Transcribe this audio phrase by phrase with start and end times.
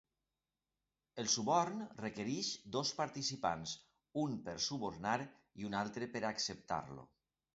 [1.23, 3.75] El suborn requereix dos participants:
[4.23, 5.19] un per subornar
[5.63, 7.09] i un altre per acceptar-lo